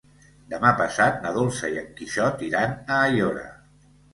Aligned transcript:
Demà 0.53 0.71
passat 0.79 1.19
na 1.27 1.35
Dolça 1.35 1.71
i 1.75 1.79
en 1.83 1.93
Quixot 2.01 2.43
iran 2.51 2.75
a 2.97 3.01
Aiora. 3.11 3.49